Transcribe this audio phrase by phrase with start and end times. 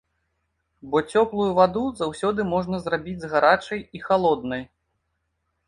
[0.93, 4.69] Бо цёплую ваду заўсёды можна зрабіць з гарачай і халоднай.